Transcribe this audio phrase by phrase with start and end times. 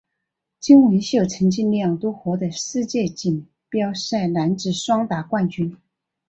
[0.59, 5.77] 金文秀曾经两度赢得世界锦标赛男子双打冠军。